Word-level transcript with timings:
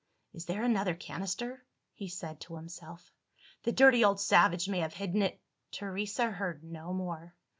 "Is 0.33 0.45
there 0.47 0.63
another 0.63 0.95
canister?" 0.95 1.63
he 1.93 2.07
said 2.07 2.39
to 2.41 2.55
himself. 2.55 3.11
"The 3.61 3.71
dirty 3.71 4.03
old 4.03 4.19
savage 4.19 4.67
may 4.67 4.79
have 4.79 4.95
hidden 4.95 5.21
it" 5.21 5.39
Teresa 5.73 6.31
heard 6.31 6.63
no 6.63 6.91
more. 6.91 7.35